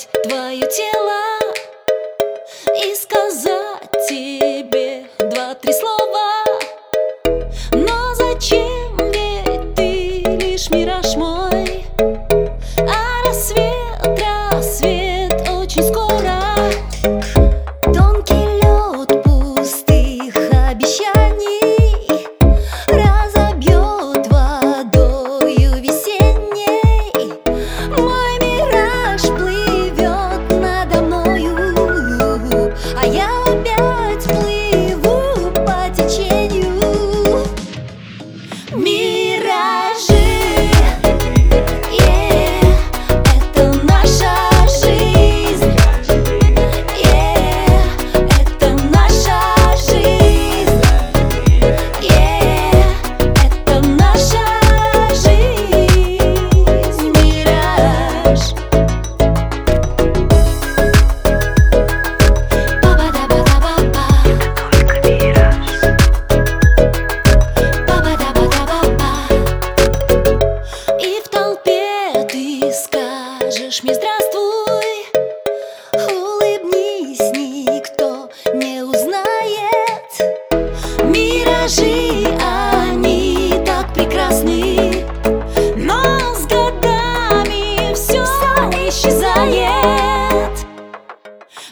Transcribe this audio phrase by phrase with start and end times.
[0.00, 1.40] обнять твое тело
[2.84, 6.39] И сказать тебе два-три слова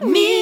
[0.00, 0.33] Me